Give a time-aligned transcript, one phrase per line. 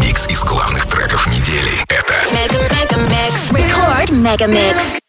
[0.00, 1.72] Микс из главных треков недели.
[1.88, 4.99] Это Мега Мега Микс.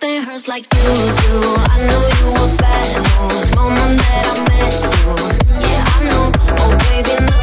[0.00, 1.40] nothing hurts like you do.
[1.68, 5.12] I know you were bad news, moment that I met you.
[5.60, 7.35] Yeah, I know, oh baby.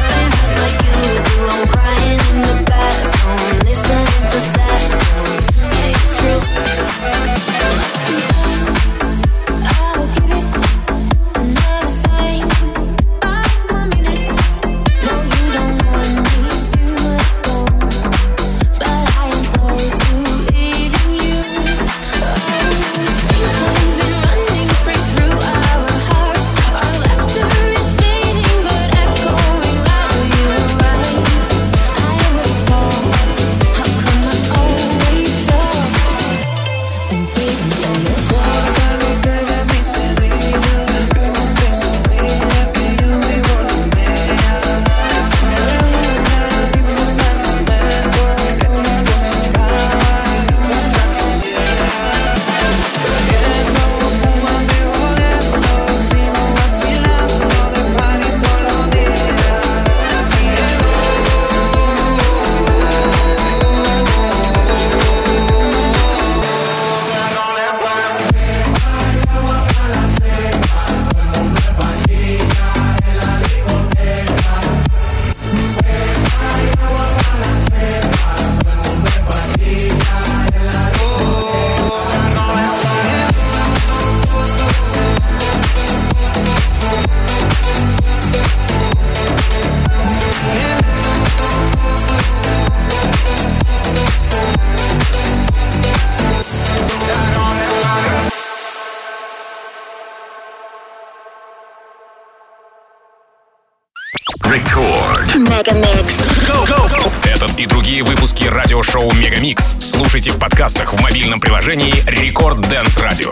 [108.84, 109.74] радиошоу «Мегамикс».
[109.78, 113.30] Слушайте в подкастах в мобильном приложении «Record Dance Radio».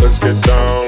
[0.00, 0.87] Let's get down.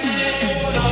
[0.00, 0.87] It's